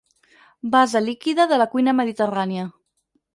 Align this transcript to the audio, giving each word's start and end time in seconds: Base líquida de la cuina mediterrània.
Base 0.75 1.01
líquida 1.07 1.45
de 1.51 1.59
la 1.63 1.67
cuina 1.75 1.95
mediterrània. 1.99 2.65